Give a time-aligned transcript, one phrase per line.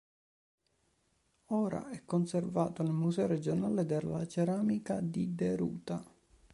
[1.49, 6.03] Ora è conservato nel Museo regionale della Ceramica di Deruta.